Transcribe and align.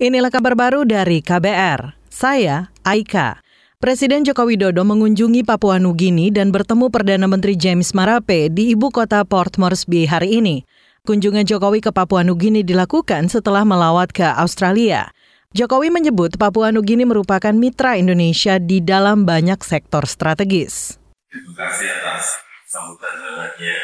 Inilah 0.00 0.32
kabar 0.32 0.56
baru 0.56 0.88
dari 0.88 1.20
KBR. 1.20 1.92
Saya 2.08 2.72
Aika. 2.88 3.44
Presiden 3.76 4.24
Joko 4.24 4.48
Widodo 4.48 4.80
mengunjungi 4.80 5.44
Papua 5.44 5.76
Nugini 5.76 6.32
dan 6.32 6.48
bertemu 6.48 6.88
Perdana 6.88 7.28
Menteri 7.28 7.52
James 7.52 7.92
Marape 7.92 8.48
di 8.48 8.72
ibu 8.72 8.88
kota 8.88 9.20
Port 9.28 9.60
Moresby 9.60 10.08
hari 10.08 10.40
ini. 10.40 10.64
Kunjungan 11.04 11.44
Jokowi 11.44 11.84
ke 11.84 11.92
Papua 11.92 12.24
Nugini 12.24 12.64
dilakukan 12.64 13.28
setelah 13.28 13.60
melawat 13.68 14.08
ke 14.16 14.24
Australia. 14.24 15.12
Jokowi 15.52 15.92
menyebut 15.92 16.40
Papua 16.40 16.72
Nugini 16.72 17.04
merupakan 17.04 17.52
mitra 17.52 18.00
Indonesia 18.00 18.56
di 18.56 18.80
dalam 18.80 19.28
banyak 19.28 19.60
sektor 19.60 20.08
strategis. 20.08 20.96
Terima 21.28 21.52
kasih 21.60 21.92
atas 21.92 22.40
sambutan 22.72 23.20
hangatnya. 23.20 23.76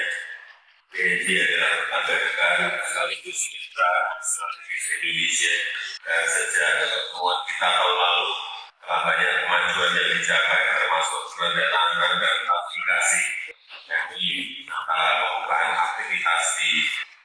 PNG 0.97 1.29
adalah 1.29 1.73
tetangga 1.77 2.17
dekat 2.17 2.73
sekaligus 2.89 3.41
mitra 3.53 3.93
strategis 4.25 4.85
Indonesia 4.97 5.57
dan 6.07 6.23
sejak 6.31 6.71
pertemuan 6.87 7.39
kita 7.51 7.67
tahun 7.67 7.97
lalu 7.99 8.31
telah 8.79 9.01
banyak 9.03 9.33
kemajuan 9.43 9.91
yang 9.91 10.11
dicapai 10.15 10.61
termasuk 10.71 11.21
penandatanganan 11.35 12.13
dan 12.23 12.37
aplikasi 12.47 13.23
yang 13.91 14.05
melakukan 14.87 15.67
aktivitas 15.75 16.45
di 16.63 16.71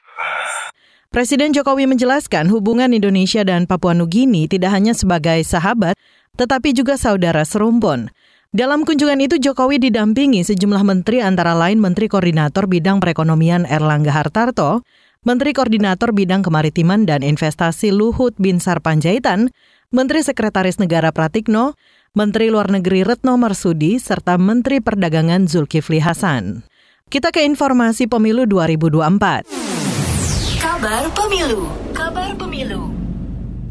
perbatasan. 0.02 0.66
Presiden 1.12 1.50
Jokowi 1.54 1.84
menjelaskan 1.86 2.50
hubungan 2.50 2.90
Indonesia 2.90 3.46
dan 3.46 3.70
Papua 3.70 3.94
Nugini 3.94 4.50
tidak 4.50 4.74
hanya 4.74 4.96
sebagai 4.96 5.38
sahabat, 5.46 5.94
tetapi 6.34 6.74
juga 6.74 6.98
saudara 6.98 7.46
serumpun. 7.46 8.10
Dalam 8.52 8.84
kunjungan 8.84 9.16
itu 9.22 9.40
Jokowi 9.40 9.80
didampingi 9.80 10.44
sejumlah 10.44 10.84
menteri 10.84 11.24
antara 11.24 11.56
lain 11.56 11.80
Menteri 11.80 12.04
Koordinator 12.10 12.68
Bidang 12.68 13.00
Perekonomian 13.00 13.64
Erlangga 13.64 14.12
Hartarto, 14.12 14.84
Menteri 15.22 15.54
Koordinator 15.54 16.10
Bidang 16.10 16.42
Kemaritiman 16.42 17.06
dan 17.06 17.22
Investasi 17.22 17.94
Luhut 17.94 18.34
Binsar 18.42 18.82
Panjaitan, 18.82 19.54
Menteri 19.94 20.26
Sekretaris 20.26 20.82
Negara 20.82 21.14
Pratikno, 21.14 21.78
Menteri 22.10 22.50
Luar 22.50 22.66
Negeri 22.74 23.06
Retno 23.06 23.38
Marsudi, 23.38 24.02
serta 24.02 24.34
Menteri 24.34 24.82
Perdagangan 24.82 25.46
Zulkifli 25.46 26.02
Hasan. 26.02 26.66
Kita 27.06 27.30
ke 27.30 27.46
informasi 27.46 28.10
pemilu 28.10 28.50
2024. 28.50 29.46
Kabar 30.58 31.06
Pemilu. 31.14 31.70
Kabar 31.94 32.34
Pemilu. 32.34 32.90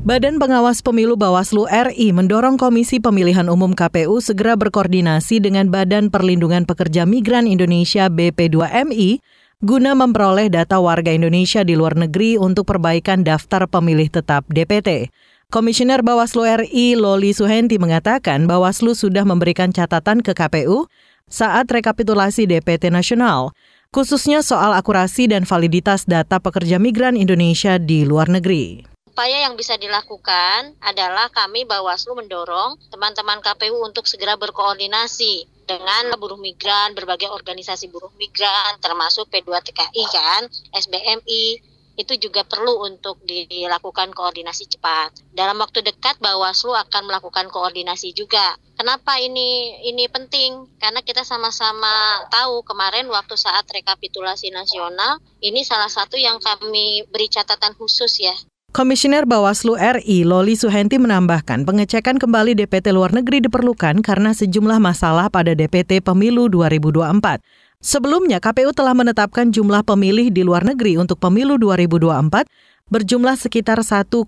Badan 0.07 0.39
Pengawas 0.39 0.79
Pemilu 0.79 1.19
Bawaslu 1.19 1.67
RI 1.67 2.15
mendorong 2.15 2.55
Komisi 2.55 3.03
Pemilihan 3.03 3.51
Umum 3.51 3.75
KPU 3.75 4.23
segera 4.23 4.55
berkoordinasi 4.55 5.43
dengan 5.43 5.67
Badan 5.67 6.15
Perlindungan 6.15 6.63
Pekerja 6.63 7.03
Migran 7.03 7.43
Indonesia 7.43 8.07
BP2MI 8.07 9.19
guna 9.61 9.93
memperoleh 9.93 10.49
data 10.49 10.81
warga 10.81 11.13
Indonesia 11.13 11.61
di 11.61 11.77
luar 11.77 11.93
negeri 11.93 12.33
untuk 12.33 12.65
perbaikan 12.65 13.21
daftar 13.21 13.69
pemilih 13.69 14.09
tetap 14.09 14.41
DPT. 14.49 15.13
Komisioner 15.53 16.01
Bawaslu 16.01 16.65
RI 16.65 16.97
Loli 16.97 17.29
Suhenti 17.29 17.77
mengatakan 17.77 18.49
Bawaslu 18.49 18.97
sudah 18.97 19.21
memberikan 19.21 19.69
catatan 19.69 20.25
ke 20.25 20.33
KPU 20.33 20.89
saat 21.29 21.69
rekapitulasi 21.69 22.49
DPT 22.49 22.89
nasional, 22.89 23.53
khususnya 23.93 24.41
soal 24.41 24.73
akurasi 24.73 25.29
dan 25.29 25.45
validitas 25.45 26.09
data 26.09 26.41
pekerja 26.41 26.81
migran 26.81 27.13
Indonesia 27.13 27.77
di 27.77 28.01
luar 28.01 28.33
negeri. 28.33 28.89
Upaya 29.11 29.45
yang 29.45 29.59
bisa 29.59 29.77
dilakukan 29.77 30.73
adalah 30.81 31.29
kami 31.29 31.69
Bawaslu 31.69 32.17
mendorong 32.17 32.79
teman-teman 32.89 33.43
KPU 33.43 33.77
untuk 33.85 34.09
segera 34.09 34.39
berkoordinasi 34.39 35.50
dengan 35.65 36.13
buruh 36.17 36.39
migran, 36.39 36.93
berbagai 36.97 37.29
organisasi 37.31 37.89
buruh 37.89 38.11
migran, 38.17 38.77
termasuk 38.81 39.29
P2TKI 39.29 40.03
kan, 40.09 40.41
SBMI, 40.73 41.71
itu 41.99 42.13
juga 42.17 42.47
perlu 42.47 42.87
untuk 42.87 43.19
dilakukan 43.27 44.15
koordinasi 44.15 44.65
cepat. 44.71 45.11
Dalam 45.35 45.59
waktu 45.59 45.83
dekat 45.83 46.17
Bawaslu 46.23 46.71
akan 46.71 47.11
melakukan 47.11 47.51
koordinasi 47.51 48.15
juga. 48.15 48.55
Kenapa 48.79 49.19
ini 49.19 49.77
ini 49.85 50.07
penting? 50.07 50.65
Karena 50.79 51.03
kita 51.05 51.21
sama-sama 51.21 52.25
tahu 52.31 52.63
kemarin 52.65 53.05
waktu 53.11 53.37
saat 53.37 53.67
rekapitulasi 53.69 54.49
nasional 54.49 55.21
ini 55.43 55.61
salah 55.61 55.91
satu 55.91 56.17
yang 56.17 56.41
kami 56.41 57.05
beri 57.11 57.27
catatan 57.29 57.77
khusus 57.77 58.23
ya 58.23 58.33
Komisioner 58.71 59.27
Bawaslu 59.27 59.75
RI 59.75 60.23
Loli 60.23 60.55
Suhenti 60.55 60.95
menambahkan 60.95 61.67
pengecekan 61.67 62.15
kembali 62.15 62.55
DPT 62.55 62.95
luar 62.95 63.11
negeri 63.11 63.43
diperlukan 63.43 63.99
karena 63.99 64.31
sejumlah 64.31 64.79
masalah 64.79 65.27
pada 65.27 65.51
DPT 65.51 65.99
pemilu 65.99 66.47
2024. 66.47 67.43
Sebelumnya 67.83 68.39
KPU 68.39 68.71
telah 68.71 68.95
menetapkan 68.95 69.51
jumlah 69.51 69.83
pemilih 69.83 70.31
di 70.31 70.47
luar 70.47 70.63
negeri 70.63 70.95
untuk 70.95 71.19
pemilu 71.19 71.59
2024 71.59 72.47
berjumlah 72.87 73.35
sekitar 73.35 73.83
1,7 73.83 74.23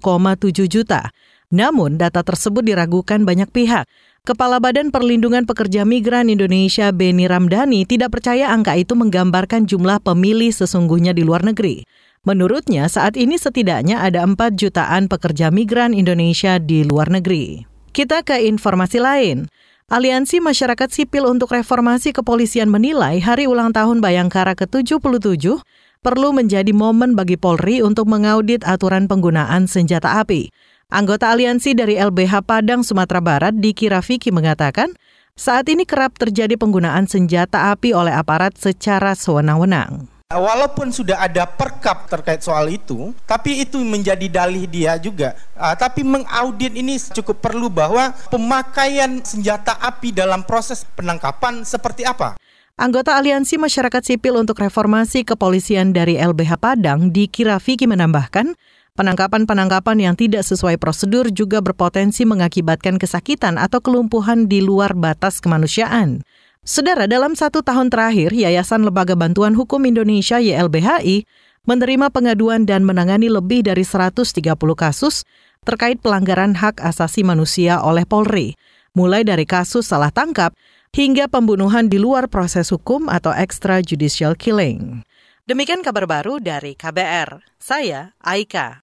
juta. 0.67 1.07
Namun 1.47 1.95
data 1.95 2.19
tersebut 2.19 2.67
diragukan 2.67 3.23
banyak 3.23 3.47
pihak. 3.47 3.87
Kepala 4.27 4.59
Badan 4.59 4.91
Perlindungan 4.91 5.47
Pekerja 5.47 5.87
Migran 5.87 6.27
Indonesia 6.27 6.91
Beni 6.91 7.31
Ramdhani 7.31 7.87
tidak 7.87 8.19
percaya 8.19 8.51
angka 8.51 8.75
itu 8.75 8.91
menggambarkan 8.91 9.71
jumlah 9.71 10.03
pemilih 10.03 10.51
sesungguhnya 10.51 11.15
di 11.15 11.23
luar 11.23 11.47
negeri. 11.47 11.87
Menurutnya, 12.23 12.87
saat 12.87 13.19
ini 13.19 13.35
setidaknya 13.35 13.99
ada 13.99 14.23
4 14.23 14.55
jutaan 14.55 15.11
pekerja 15.11 15.51
migran 15.51 15.91
Indonesia 15.91 16.55
di 16.55 16.87
luar 16.87 17.11
negeri. 17.11 17.67
Kita 17.91 18.23
ke 18.23 18.47
informasi 18.47 19.03
lain. 19.03 19.51
Aliansi 19.91 20.39
Masyarakat 20.39 20.87
Sipil 20.87 21.27
untuk 21.27 21.51
Reformasi 21.51 22.15
Kepolisian 22.15 22.71
menilai 22.71 23.19
hari 23.19 23.43
ulang 23.43 23.75
tahun 23.75 23.99
Bayangkara 23.99 24.55
ke-77 24.55 25.59
perlu 25.99 26.29
menjadi 26.31 26.71
momen 26.71 27.11
bagi 27.11 27.35
Polri 27.35 27.83
untuk 27.83 28.07
mengaudit 28.07 28.63
aturan 28.63 29.11
penggunaan 29.11 29.67
senjata 29.67 30.23
api. 30.23 30.47
Anggota 30.95 31.35
aliansi 31.35 31.75
dari 31.75 31.99
LBH 31.99 32.47
Padang, 32.47 32.87
Sumatera 32.87 33.19
Barat, 33.19 33.59
Diki 33.59 33.91
Rafiki 33.91 34.31
mengatakan, 34.31 34.95
saat 35.35 35.67
ini 35.67 35.83
kerap 35.83 36.15
terjadi 36.15 36.55
penggunaan 36.55 37.03
senjata 37.03 37.75
api 37.75 37.91
oleh 37.91 38.15
aparat 38.15 38.55
secara 38.55 39.11
sewenang-wenang. 39.11 40.12
Walaupun 40.33 40.89
sudah 40.89 41.21
ada 41.21 41.45
perkap 41.45 42.09
terkait 42.09 42.41
soal 42.41 42.69
itu, 42.73 43.13
tapi 43.29 43.61
itu 43.61 43.77
menjadi 43.81 44.25
dalih 44.29 44.65
dia 44.65 44.97
juga. 44.97 45.37
Uh, 45.53 45.75
tapi 45.77 46.01
mengaudit 46.01 46.73
ini 46.73 46.97
cukup 46.97 47.39
perlu 47.41 47.69
bahwa 47.69 48.13
pemakaian 48.33 49.21
senjata 49.21 49.77
api 49.77 50.09
dalam 50.09 50.41
proses 50.41 50.85
penangkapan 50.97 51.61
seperti 51.61 52.05
apa. 52.05 52.37
Anggota 52.73 53.13
Aliansi 53.13 53.61
Masyarakat 53.61 54.01
Sipil 54.01 54.33
untuk 54.33 54.57
Reformasi 54.57 55.21
Kepolisian 55.21 55.93
dari 55.93 56.17
LBH 56.17 56.57
Padang, 56.57 57.13
Diki 57.13 57.45
Rafiki 57.45 57.85
menambahkan, 57.85 58.57
penangkapan-penangkapan 58.97 59.97
yang 60.01 60.15
tidak 60.17 60.41
sesuai 60.41 60.81
prosedur 60.81 61.29
juga 61.29 61.61
berpotensi 61.61 62.25
mengakibatkan 62.25 62.97
kesakitan 62.97 63.61
atau 63.61 63.77
kelumpuhan 63.77 64.49
di 64.49 64.65
luar 64.65 64.97
batas 64.97 65.37
kemanusiaan. 65.37 66.25
Saudara, 66.63 67.11
dalam 67.11 67.35
satu 67.35 67.59
tahun 67.59 67.91
terakhir, 67.91 68.31
Yayasan 68.31 68.87
Lembaga 68.87 69.19
Bantuan 69.19 69.51
Hukum 69.51 69.83
Indonesia 69.83 70.39
YLBHI 70.39 71.27
menerima 71.67 72.07
pengaduan 72.07 72.63
dan 72.63 72.87
menangani 72.87 73.27
lebih 73.27 73.67
dari 73.67 73.83
130 73.83 74.31
kasus 74.71 75.27
terkait 75.67 75.99
pelanggaran 75.99 76.55
hak 76.55 76.79
asasi 76.79 77.19
manusia 77.27 77.83
oleh 77.83 78.07
Polri, 78.07 78.55
mulai 78.95 79.27
dari 79.27 79.43
kasus 79.43 79.91
salah 79.91 80.07
tangkap 80.07 80.55
hingga 80.95 81.27
pembunuhan 81.27 81.91
di 81.91 81.99
luar 81.99 82.31
proses 82.31 82.71
hukum 82.71 83.11
atau 83.11 83.35
extrajudicial 83.35 84.39
killing. 84.39 85.03
Demikian 85.43 85.83
kabar 85.83 86.07
baru 86.07 86.39
dari 86.39 86.79
KBR. 86.79 87.43
Saya 87.59 88.15
Aika. 88.23 88.82